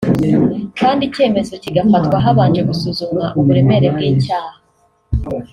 [0.79, 4.55] kandi icyemezo kigafatwa habanje gusuzumwa uburemere bw’icyaha